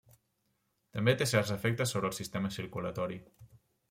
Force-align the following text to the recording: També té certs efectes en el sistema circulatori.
També 0.95 1.13
té 1.19 1.27
certs 1.31 1.51
efectes 1.55 1.93
en 1.99 2.07
el 2.09 2.15
sistema 2.21 2.51
circulatori. 2.57 3.19